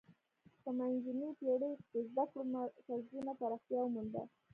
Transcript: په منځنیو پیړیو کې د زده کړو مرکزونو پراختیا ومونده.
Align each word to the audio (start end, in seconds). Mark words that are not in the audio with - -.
په 0.61 0.69
منځنیو 0.77 1.37
پیړیو 1.39 1.79
کې 1.81 1.87
د 1.93 1.95
زده 2.09 2.23
کړو 2.31 2.43
مرکزونو 2.55 3.31
پراختیا 3.39 3.79
ومونده. 3.83 4.21